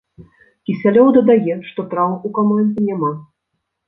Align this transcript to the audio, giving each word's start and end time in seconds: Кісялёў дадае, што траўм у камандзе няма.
Кісялёў 0.69 1.11
дадае, 1.17 1.57
што 1.71 1.85
траўм 1.91 2.15
у 2.31 2.31
камандзе 2.39 2.81
няма. 2.89 3.11